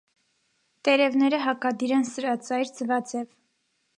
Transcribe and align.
Տերևները 0.87 1.41
հակադիր 1.43 1.95
են 1.97 2.07
սրածայր, 2.11 2.75
ձվաձև։ 2.79 3.29